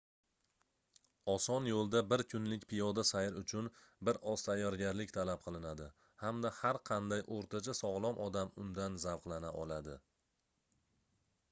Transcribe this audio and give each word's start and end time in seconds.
oson 1.33 1.67
yoʻlda 1.71 1.99
bir 2.13 2.23
kunlik 2.33 2.65
piyoda 2.71 3.03
sayr 3.09 3.37
uchun 3.41 3.69
bir 4.09 4.19
oz 4.33 4.47
tayyorgarlik 4.49 5.13
talab 5.19 5.45
qilinadi 5.45 5.87
hamda 6.25 6.55
har 6.63 6.81
qanday 6.93 7.23
oʻrtacha 7.39 7.79
sogʻlom 7.83 8.21
odam 8.31 8.53
undan 8.65 9.01
zavqlana 9.07 9.55
oladi 9.65 9.99